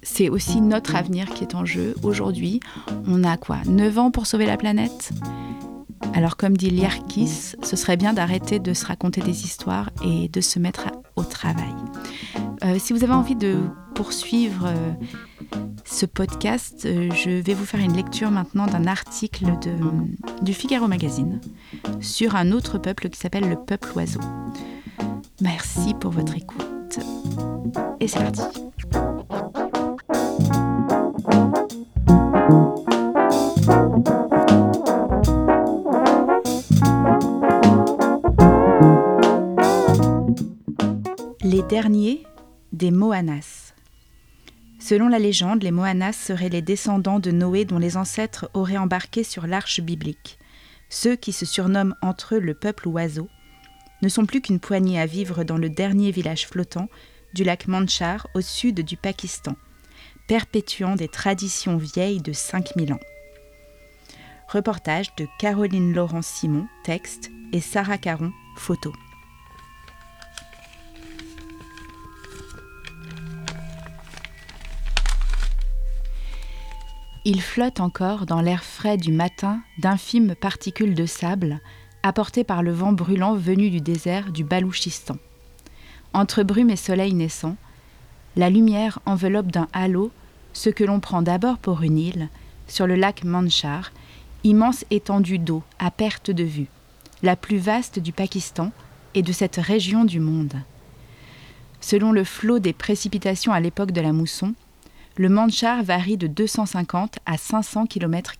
[0.02, 1.94] c'est aussi notre avenir qui est en jeu.
[2.02, 2.60] Aujourd'hui,
[3.06, 3.58] on a quoi?
[3.66, 5.12] 9 ans pour sauver la planète?
[6.14, 10.40] Alors comme dit Lierkis, ce serait bien d'arrêter de se raconter des histoires et de
[10.40, 11.74] se mettre au travail.
[12.64, 13.56] Euh, si vous avez envie de
[13.94, 14.92] poursuivre euh,
[15.84, 19.46] ce podcast, euh, je vais vous faire une lecture maintenant d'un article
[20.42, 21.40] du Figaro Magazine
[22.00, 24.20] sur un autre peuple qui s'appelle le peuple oiseau.
[25.40, 26.98] Merci pour votre écoute
[28.00, 28.42] et c'est parti.
[41.68, 42.22] Derniers
[42.72, 43.74] des Moanas.
[44.80, 49.22] Selon la légende, les Moanas seraient les descendants de Noé dont les ancêtres auraient embarqué
[49.22, 50.38] sur l'arche biblique.
[50.88, 53.28] Ceux qui se surnomment entre eux le peuple oiseau
[54.00, 56.88] ne sont plus qu'une poignée à vivre dans le dernier village flottant
[57.34, 59.54] du lac Manchar au sud du Pakistan,
[60.26, 63.00] perpétuant des traditions vieilles de 5000 ans.
[64.48, 68.90] Reportage de Caroline Laurent Simon, texte, et Sarah Caron, photo.
[77.30, 81.60] Il flotte encore dans l'air frais du matin d'infimes particules de sable
[82.02, 85.18] apportées par le vent brûlant venu du désert du Balouchistan.
[86.14, 87.58] Entre brume et soleil naissant,
[88.34, 90.10] la lumière enveloppe d'un halo
[90.54, 92.30] ce que l'on prend d'abord pour une île,
[92.66, 93.92] sur le lac Manchar,
[94.42, 96.68] immense étendue d'eau à perte de vue,
[97.22, 98.72] la plus vaste du Pakistan
[99.12, 100.54] et de cette région du monde.
[101.82, 104.54] Selon le flot des précipitations à l'époque de la mousson,
[105.18, 108.34] le Manchar varie de 250 à 500 km.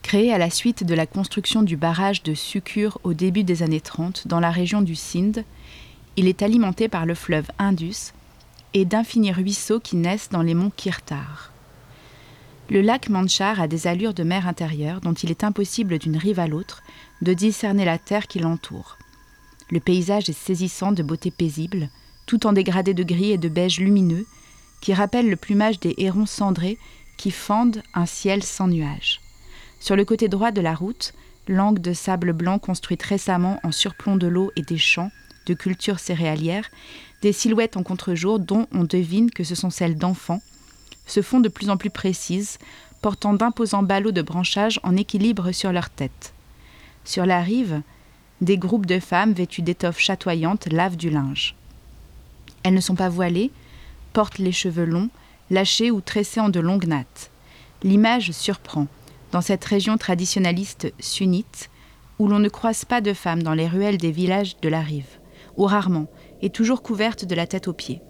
[0.00, 3.82] Créé à la suite de la construction du barrage de Sukur au début des années
[3.82, 5.44] 30 dans la région du Sindh,
[6.16, 8.14] il est alimenté par le fleuve Indus
[8.72, 11.52] et d'infinis ruisseaux qui naissent dans les monts Kirtar.
[12.70, 16.40] Le lac Manchar a des allures de mer intérieure dont il est impossible d'une rive
[16.40, 16.82] à l'autre
[17.20, 18.96] de discerner la terre qui l'entoure.
[19.70, 21.90] Le paysage est saisissant de beauté paisible,
[22.28, 24.26] tout en dégradé de gris et de beige lumineux,
[24.80, 26.78] qui rappellent le plumage des hérons cendrés
[27.16, 29.20] qui fendent un ciel sans nuages.
[29.80, 31.14] Sur le côté droit de la route,
[31.48, 35.10] l'angle de sable blanc construite récemment en surplomb de l'eau et des champs
[35.46, 36.68] de culture céréalière,
[37.22, 40.42] des silhouettes en contre-jour dont on devine que ce sont celles d'enfants,
[41.06, 42.58] se font de plus en plus précises,
[43.00, 46.34] portant d'imposants ballots de branchage en équilibre sur leur tête.
[47.04, 47.80] Sur la rive,
[48.42, 51.57] des groupes de femmes vêtues d'étoffes chatoyantes lavent du linge.
[52.62, 53.50] Elles ne sont pas voilées,
[54.12, 55.10] portent les cheveux longs,
[55.50, 57.30] lâchés ou tressés en de longues nattes.
[57.82, 58.86] L'image surprend,
[59.32, 61.70] dans cette région traditionnaliste sunnite,
[62.18, 65.18] où l'on ne croise pas de femmes dans les ruelles des villages de la rive,
[65.56, 66.08] ou rarement,
[66.42, 68.00] et toujours couvertes de la tête aux pieds.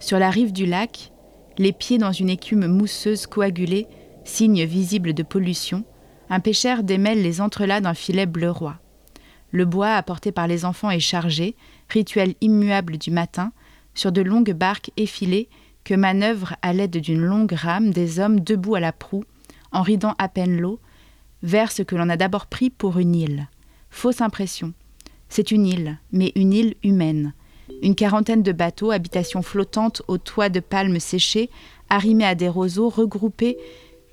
[0.00, 1.12] Sur la rive du lac,
[1.58, 3.86] les pieds dans une écume mousseuse coagulée,
[4.24, 5.84] signe visible de pollution,
[6.30, 8.76] un pêcheur démêle les entrelacs d'un filet bleu roi.
[9.54, 11.54] Le bois apporté par les enfants est chargé,
[11.88, 13.52] rituel immuable du matin,
[13.94, 15.48] sur de longues barques effilées
[15.84, 19.22] que manœuvrent à l'aide d'une longue rame des hommes debout à la proue,
[19.70, 20.80] en ridant à peine l'eau,
[21.44, 23.46] vers ce que l'on a d'abord pris pour une île.
[23.90, 24.72] Fausse impression.
[25.28, 27.32] C'est une île, mais une île humaine.
[27.80, 31.48] Une quarantaine de bateaux, habitations flottantes aux toits de palmes séchées,
[31.90, 33.56] arrimés à des roseaux, regroupés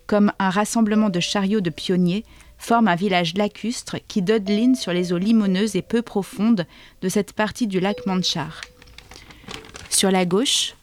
[0.05, 2.25] comme un rassemblement de chariots de pionniers,
[2.61, 6.67] forment un village lacustre qui dodeline sur les eaux limoneuses et peu profondes
[7.01, 8.61] de cette partie du lac Manchar.
[9.89, 10.75] Sur la gauche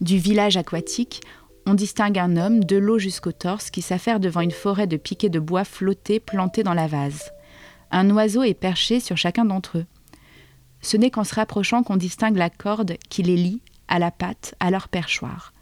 [0.00, 1.22] du village aquatique,
[1.66, 5.28] on distingue un homme, de l'eau jusqu'au torse, qui s'affaire devant une forêt de piquets
[5.28, 7.30] de bois flottés plantés dans la vase.
[7.92, 9.86] Un oiseau est perché sur chacun d'entre eux.
[10.80, 14.56] Ce n'est qu'en se rapprochant qu'on distingue la corde qui les lie à la patte,
[14.58, 15.52] à leur perchoir.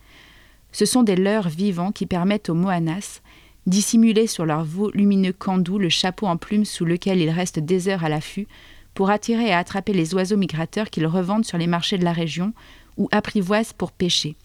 [0.72, 3.20] Ce sont des leurres vivants qui permettent aux moanas,
[3.66, 8.04] dissimuler sur leur volumineux candou le chapeau en plumes sous lequel ils restent des heures
[8.04, 8.46] à l'affût,
[8.94, 12.54] pour attirer et attraper les oiseaux migrateurs qu'ils revendent sur les marchés de la région
[12.96, 14.36] ou apprivoisent pour pêcher.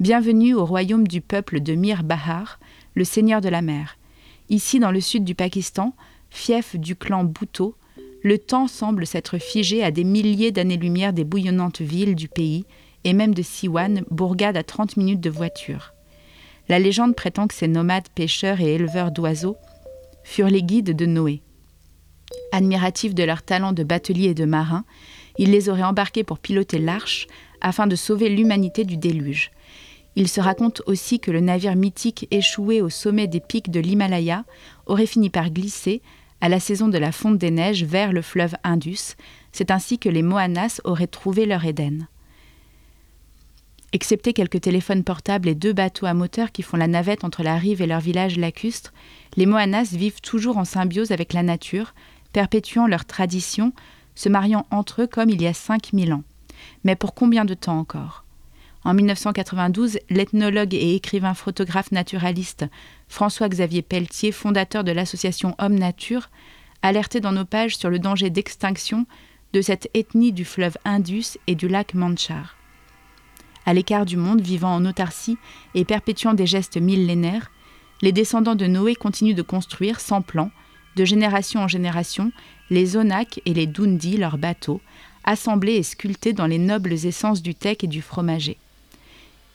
[0.00, 2.58] Bienvenue au royaume du peuple de Mir Bahar,
[2.94, 3.96] le seigneur de la mer.
[4.48, 5.94] Ici, dans le sud du Pakistan,
[6.30, 7.76] fief du clan Bhutto,
[8.22, 12.64] le temps semble s'être figé à des milliers d'années-lumière des bouillonnantes villes du pays,
[13.04, 15.94] et même de Siwan, bourgade à 30 minutes de voiture.
[16.70, 19.56] La légende prétend que ces nomades pêcheurs et éleveurs d'oiseaux
[20.22, 21.42] furent les guides de Noé.
[22.52, 24.84] Admiratifs de leur talent de batelier et de marin,
[25.36, 27.26] il les aurait embarqués pour piloter l'arche
[27.60, 29.50] afin de sauver l'humanité du déluge.
[30.14, 34.44] Il se raconte aussi que le navire mythique échoué au sommet des pics de l'Himalaya
[34.86, 36.02] aurait fini par glisser,
[36.40, 39.16] à la saison de la fonte des neiges, vers le fleuve Indus.
[39.50, 42.06] C'est ainsi que les Moanas auraient trouvé leur Éden.
[43.92, 47.56] Excepté quelques téléphones portables et deux bateaux à moteur qui font la navette entre la
[47.56, 48.92] rive et leur village lacustre,
[49.36, 51.92] les Moanas vivent toujours en symbiose avec la nature,
[52.32, 53.72] perpétuant leur tradition,
[54.14, 56.22] se mariant entre eux comme il y a 5000 ans.
[56.84, 58.24] Mais pour combien de temps encore?
[58.84, 62.66] En 1992, l'ethnologue et écrivain photographe naturaliste
[63.08, 66.30] François-Xavier Pelletier, fondateur de l'association Homme-Nature,
[66.82, 69.06] alertait dans nos pages sur le danger d'extinction
[69.52, 72.59] de cette ethnie du fleuve Indus et du lac Manchar.
[73.70, 75.38] À l'écart du monde, vivant en autarcie
[75.76, 77.52] et perpétuant des gestes millénaires,
[78.02, 80.50] les descendants de Noé continuent de construire sans plan,
[80.96, 82.32] de génération en génération,
[82.70, 84.80] les Onak et les Dundi, leurs bateaux,
[85.22, 88.56] assemblés et sculptés dans les nobles essences du teck et du fromager.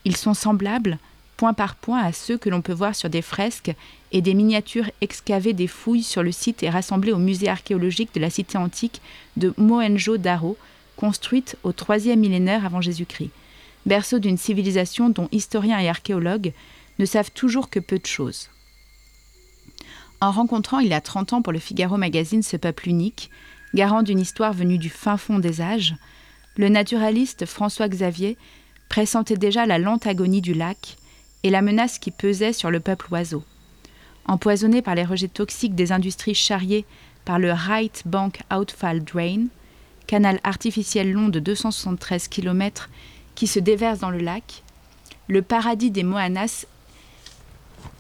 [0.06, 0.98] Ils sont semblables,
[1.36, 3.76] point par point, à ceux que l'on peut voir sur des fresques
[4.14, 8.22] et des miniatures excavées des fouilles sur le site et rassemblées au musée archéologique de
[8.22, 9.02] la cité antique
[9.36, 10.56] de Mohenjo-Daro,
[10.96, 13.32] construite au troisième millénaire avant Jésus-Christ,
[13.86, 16.54] berceau d'une civilisation dont historiens et archéologues
[17.00, 18.50] ne savent toujours que peu de choses.
[20.22, 23.30] En rencontrant il y a 30 ans pour le Figaro magazine ce peuple unique,
[23.74, 25.96] garant d'une histoire venue du fin fond des âges,
[26.58, 28.38] le naturaliste François Xavier
[28.90, 30.98] pressentait déjà la lente agonie du lac
[31.44, 33.44] et la menace qui pesait sur le peuple oiseau.
[34.26, 36.86] Empoisonné par les rejets toxiques des industries charriées
[37.26, 39.48] par le Right Bank Outfall Drain,
[40.08, 42.90] canal artificiel long de 273 km
[43.36, 44.64] qui se déverse dans le lac,
[45.28, 46.66] le paradis des Moanas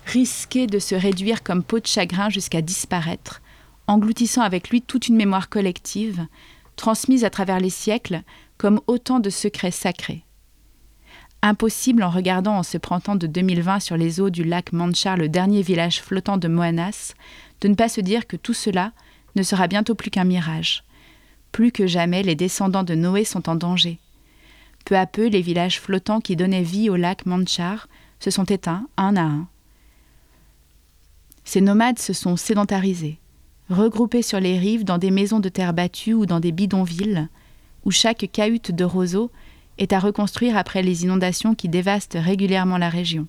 [0.06, 3.42] risquait de se réduire comme peau de chagrin jusqu'à disparaître,
[3.88, 6.26] engloutissant avec lui toute une mémoire collective,
[6.76, 8.22] transmise à travers les siècles
[8.58, 10.24] comme autant de secrets sacrés.
[11.42, 15.30] Impossible en regardant en ce printemps de 2020 sur les eaux du lac Manchar, le
[15.30, 17.14] dernier village flottant de Moanas,
[17.62, 18.94] de ne pas se dire que tout cela
[19.36, 20.84] ne sera bientôt plus qu'un mirage.
[21.52, 24.00] Plus que jamais, les descendants de Noé sont en danger.
[24.86, 27.88] Peu à peu, les villages flottants qui donnaient vie au lac Manchar
[28.20, 29.48] se sont éteints un à un.
[31.44, 33.20] Ces nomades se sont sédentarisés,
[33.70, 37.28] regroupés sur les rives dans des maisons de terre battue ou dans des bidonvilles,
[37.84, 39.32] où chaque cahute de roseaux
[39.80, 43.28] est à reconstruire après les inondations qui dévastent régulièrement la région.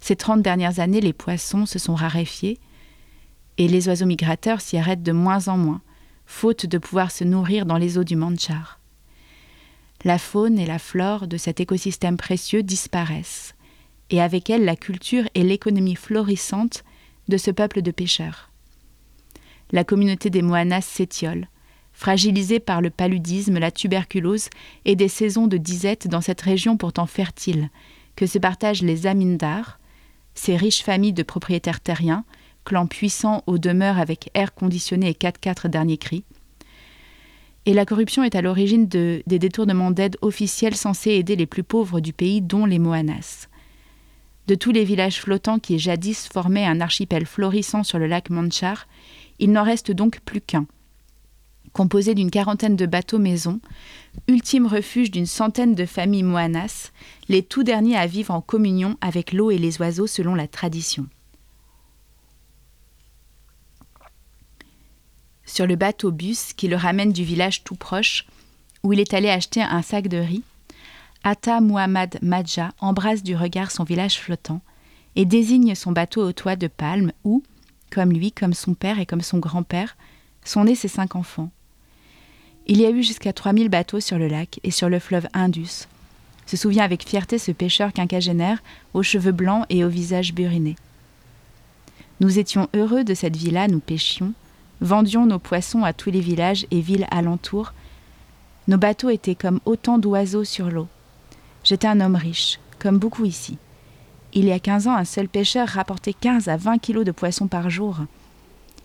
[0.00, 2.58] Ces trente dernières années, les poissons se sont raréfiés
[3.56, 5.80] et les oiseaux migrateurs s'y arrêtent de moins en moins,
[6.26, 8.79] faute de pouvoir se nourrir dans les eaux du Manchar.
[10.02, 13.54] La faune et la flore de cet écosystème précieux disparaissent,
[14.08, 16.84] et avec elles la culture et l'économie florissante
[17.28, 18.50] de ce peuple de pêcheurs.
[19.72, 21.48] La communauté des Moanas s'étiole,
[21.92, 24.48] fragilisée par le paludisme, la tuberculose
[24.86, 27.68] et des saisons de disette dans cette région pourtant fertile,
[28.16, 29.78] que se partagent les Amindars,
[30.34, 32.24] ces riches familles de propriétaires terriens,
[32.64, 36.24] clans puissants aux demeures avec air conditionné et 4x4 dernier cri.
[37.66, 41.62] Et la corruption est à l'origine de, des détournements d'aide officielles censés aider les plus
[41.62, 43.48] pauvres du pays, dont les Moanas.
[44.46, 48.88] De tous les villages flottants qui jadis formaient un archipel florissant sur le lac Manchar,
[49.38, 50.66] il n'en reste donc plus qu'un.
[51.72, 53.60] Composé d'une quarantaine de bateaux-maisons,
[54.26, 56.90] ultime refuge d'une centaine de familles moanas,
[57.28, 61.06] les tout derniers à vivre en communion avec l'eau et les oiseaux selon la tradition.
[65.52, 68.24] Sur le bateau-bus qui le ramène du village tout proche,
[68.84, 70.44] où il est allé acheter un sac de riz,
[71.24, 74.60] Atta Muhammad Madja embrasse du regard son village flottant
[75.16, 77.42] et désigne son bateau au toit de palme où,
[77.90, 79.96] comme lui, comme son père et comme son grand-père,
[80.44, 81.50] sont nés ses cinq enfants.
[82.68, 85.88] Il y a eu jusqu'à 3000 bateaux sur le lac et sur le fleuve Indus,
[86.46, 88.62] se souvient avec fierté ce pêcheur quinquagénaire
[88.94, 90.76] aux cheveux blancs et au visage buriné.
[92.20, 94.32] Nous étions heureux de cette vie-là, nous pêchions,
[94.80, 97.72] vendions nos poissons à tous les villages et villes alentours.
[98.68, 100.88] Nos bateaux étaient comme autant d'oiseaux sur l'eau.
[101.64, 103.58] J'étais un homme riche, comme beaucoup ici.
[104.32, 107.48] Il y a 15 ans, un seul pêcheur rapportait 15 à 20 kilos de poissons
[107.48, 107.98] par jour.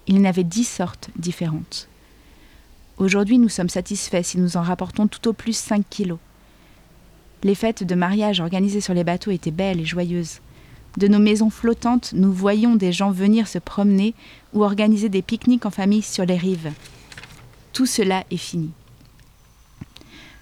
[0.07, 1.87] Il en avait 10 sortes différentes.
[2.97, 6.19] Aujourd'hui, nous sommes satisfaits si nous en rapportons tout au plus 5 kilos.
[7.43, 10.39] Les fêtes de mariage organisées sur les bateaux étaient belles et joyeuses.
[10.97, 14.13] De nos maisons flottantes, nous voyions des gens venir se promener
[14.53, 16.71] ou organiser des pique-niques en famille sur les rives.
[17.73, 18.71] Tout cela est fini.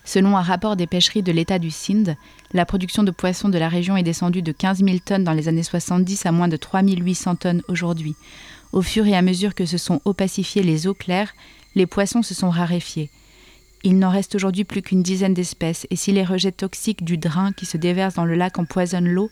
[0.05, 2.15] Selon un rapport des pêcheries de l'État du Sindh,
[2.51, 5.47] la production de poissons de la région est descendue de 15 000 tonnes dans les
[5.47, 8.15] années 70 à moins de 3 800 tonnes aujourd'hui.
[8.73, 11.33] Au fur et à mesure que se sont opacifiées les eaux claires,
[11.73, 13.09] les poissons se sont raréfiés.
[13.83, 17.51] Il n'en reste aujourd'hui plus qu'une dizaine d'espèces, et si les rejets toxiques du drain
[17.51, 19.29] qui se déverse dans le lac empoisonnent l'eau,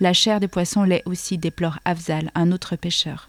[0.00, 3.28] la chair des poissons l'est aussi, déplore Afzal, un autre pêcheur.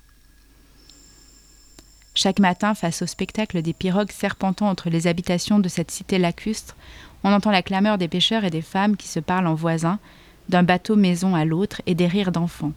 [2.15, 6.75] Chaque matin, face au spectacle des pirogues serpentant entre les habitations de cette cité lacustre,
[7.23, 9.99] on entend la clameur des pêcheurs et des femmes qui se parlent en voisins,
[10.47, 12.71] d'un bateau maison à l'autre, et des rires d'enfants.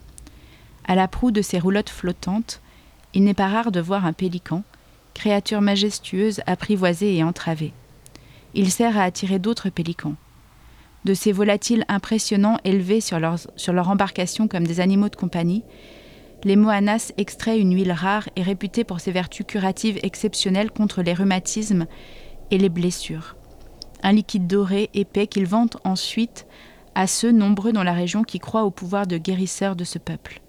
[0.87, 2.61] À la proue de ces roulottes flottantes,
[3.15, 4.65] il n'est pas rare de voir un pélican,
[5.15, 7.73] créature majestueuse apprivoisée et entravée.
[8.55, 10.15] Il sert à attirer d'autres pélicans.
[11.05, 15.65] De ces volatiles impressionnants élevés sur, leur embarcation comme des animaux de compagnie,
[16.45, 21.15] les Moanas extraient une huile rare et réputée pour ses vertus curatives exceptionnelles contre les
[21.15, 21.87] rhumatismes
[22.51, 23.37] et les blessures.
[24.03, 26.47] Un liquide doré, épais, qu'ils vantent ensuite
[26.95, 30.41] à ceux nombreux dans la région qui croient au pouvoir de guérisseur de ce peuple.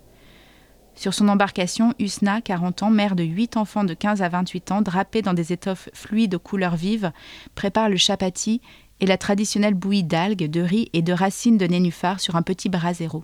[0.96, 4.82] Sur son embarcation, Usna, 40 ans, mère de 8 enfants de 15 à 28 ans,
[4.82, 7.12] drapés dans des étoffes fluides aux couleurs vives,
[7.56, 8.62] prépare le chapati
[9.00, 12.70] et la traditionnelle bouillie d'algues, de riz et de racines de nénuphar sur un petit
[12.70, 13.24] brasero.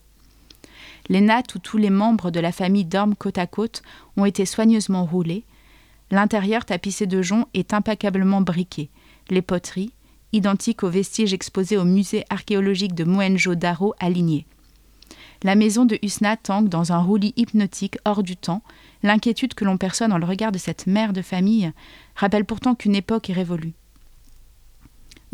[1.09, 3.83] Les nattes où tous les membres de la famille dorment côte à côte
[4.17, 5.43] ont été soigneusement roulés.
[6.11, 8.89] L'intérieur tapissé de joncs est impeccablement briqué.
[9.29, 9.93] Les poteries,
[10.33, 14.45] identiques aux vestiges exposés au musée archéologique de Mohenjo-Daro, alignées.
[15.43, 18.63] La maison de Husna tangue dans un roulis hypnotique hors du temps.
[19.03, 21.71] L'inquiétude que l'on perçoit dans le regard de cette mère de famille
[22.15, 23.73] rappelle pourtant qu'une époque est révolue.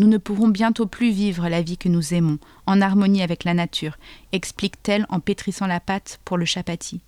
[0.02, 3.54] Nous ne pourrons bientôt plus vivre la vie que nous aimons, en harmonie avec la
[3.54, 4.00] nature,
[4.32, 7.02] explique-t-elle en pétrissant la pâte pour le chapati.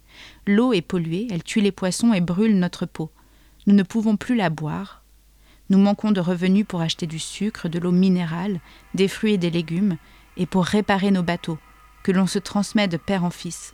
[0.46, 3.10] L'eau est polluée, elle tue les poissons et brûle notre peau.
[3.66, 5.02] Nous ne pouvons plus la boire.
[5.72, 8.60] Nous manquons de revenus pour acheter du sucre, de l'eau minérale,
[8.94, 9.98] des fruits et des légumes,
[10.38, 11.58] et pour réparer nos bateaux,
[12.04, 13.74] que l'on se transmet de père en fils.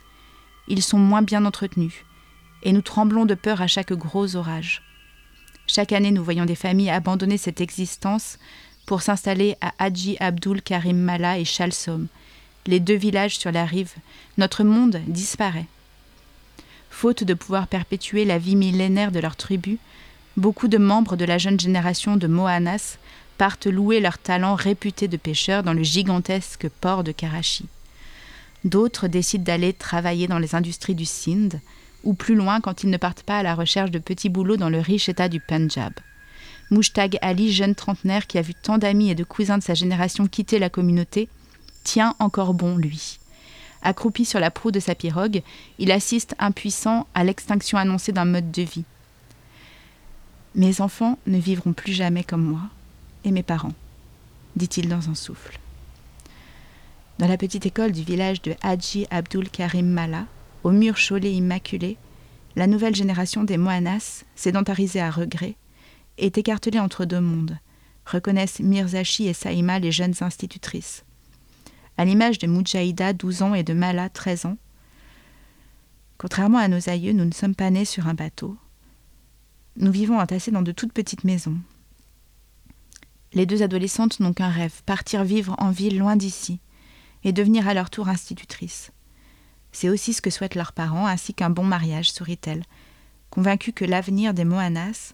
[0.70, 2.06] Ils sont moins bien entretenus,
[2.64, 4.82] et nous tremblons de peur à chaque gros orage.
[5.68, 8.40] Chaque année, nous voyons des familles abandonner cette existence
[8.90, 12.08] pour s'installer à Hadji Abdul Karim Mala et Chalsom,
[12.66, 13.94] les deux villages sur la rive.
[14.40, 15.68] Notre monde disparaît.
[16.90, 19.78] Faute de pouvoir perpétuer la vie millénaire de leur tribu,
[20.38, 22.98] beaucoup de membres de la jeune génération de Mohanas
[23.38, 27.68] partent louer leur talent réputé de pêcheurs dans le gigantesque port de Karachi.
[28.64, 31.60] D'autres décident d'aller travailler dans les industries du Sindh,
[32.04, 34.70] ou plus loin quand ils ne partent pas à la recherche de petits boulots dans
[34.70, 35.94] le riche état du Punjab.
[36.72, 40.28] Moushtag Ali, jeune trentenaire qui a vu tant d'amis et de cousins de sa génération
[40.28, 41.28] quitter la communauté,
[41.84, 43.20] tient encore bon, lui.
[43.82, 45.42] Accroupi sur la proue de sa pirogue,
[45.80, 48.84] il assiste impuissant à l'extinction annoncée d'un mode de vie.
[50.56, 52.62] Mes enfants ne vivront plus jamais comme moi,
[53.24, 53.74] et mes parents,
[54.56, 55.60] dit-il dans un souffle.
[57.20, 60.26] Dans la petite école du village de Hadji Abdul Karim Mala,
[60.64, 61.98] au mur cholé immaculé,
[62.56, 65.56] la nouvelle génération des Mohanas, sédentarisée à regret,
[66.20, 67.58] est écartelée entre deux mondes,
[68.06, 71.04] reconnaissent Mirzachi et Saïma les jeunes institutrices.
[71.98, 74.58] À l'image de Mujahida, 12 ans, et de Mala, 13 ans,
[76.18, 78.58] contrairement à nos aïeux, nous ne sommes pas nés sur un bateau.
[79.76, 81.58] Nous vivons entassés dans de toutes petites maisons.
[83.34, 86.60] Les deux adolescentes n'ont qu'un rêve, partir vivre en ville loin d'ici,
[87.24, 88.92] et devenir à leur tour institutrices.
[89.72, 92.64] C'est aussi ce que souhaitent leurs parents, ainsi qu'un bon mariage, sourit-elle,
[93.30, 95.14] convaincue que l'avenir des Mohanas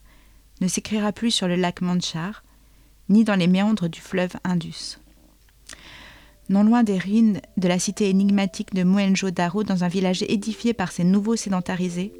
[0.62, 2.43] ne s'écrira plus sur le lac Manchar,
[3.10, 4.99] ni dans les méandres du fleuve Indus.
[6.49, 10.91] Non loin des ruines de la cité énigmatique de Mohenjo-Daro, dans un village édifié par
[10.91, 12.14] ces nouveaux sédentarisés,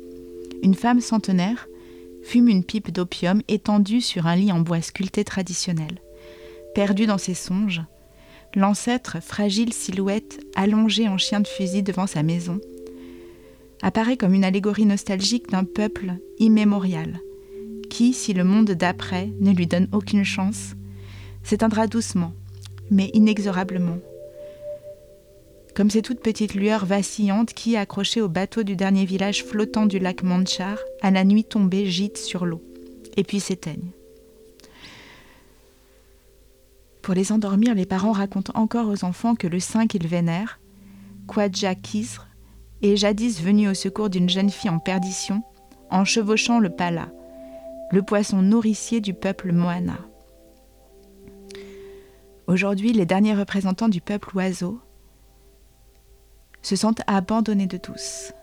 [0.64, 1.68] une femme centenaire
[2.24, 6.02] fume une pipe d'opium étendue sur un lit en bois sculpté traditionnel.
[6.74, 7.84] perdu dans ses songes,
[8.56, 12.60] l'ancêtre, fragile silhouette allongée en chien de fusil devant sa maison,
[13.82, 17.20] apparaît comme une allégorie nostalgique d'un peuple immémorial,
[17.96, 20.76] qui, si le monde d'après ne lui donne aucune chance,
[21.44, 22.34] s'éteindra doucement,
[22.92, 24.00] mais inexorablement.
[25.74, 29.98] Comme ces toutes petites lueurs vacillantes qui, accrochées au bateau du dernier village flottant du
[29.98, 32.62] lac Manchar, à la nuit tombée gîtent sur l'eau,
[33.16, 33.92] et puis s'éteignent.
[37.02, 40.60] Pour les endormir, les parents racontent encore aux enfants que le saint qu'ils vénèrent,
[41.28, 42.28] Kwadja Kisr,
[42.82, 45.44] est jadis venu au secours d'une jeune fille en perdition,
[45.90, 47.10] en chevauchant le pala,
[47.92, 50.00] le poisson nourricier du peuple Moana.
[52.48, 54.80] Aujourd'hui, les derniers représentants du peuple oiseau
[56.62, 58.34] se sentent abandonnés de tous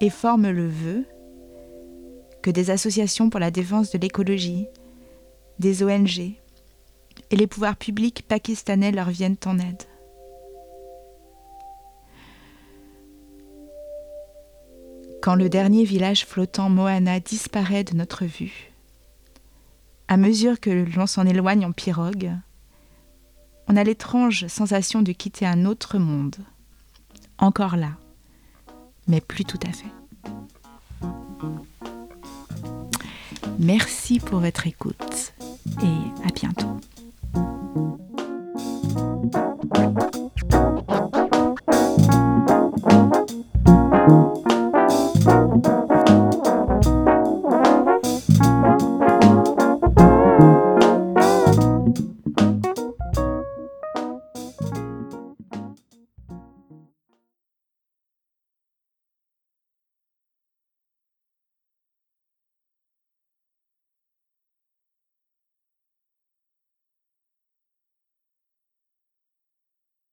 [0.00, 1.04] et forment le vœu
[2.42, 4.66] que des associations pour la défense de l'écologie,
[5.58, 9.82] des ONG et les pouvoirs publics pakistanais leur viennent en aide.
[15.22, 18.69] Quand le dernier village flottant Moana disparaît de notre vue,
[20.10, 22.32] à mesure que l'on s'en éloigne en pirogue,
[23.68, 26.34] on a l'étrange sensation de quitter un autre monde.
[27.38, 27.92] Encore là,
[29.06, 29.86] mais plus tout à fait.
[33.60, 35.32] Merci pour votre écoute
[35.80, 36.80] et à bientôt.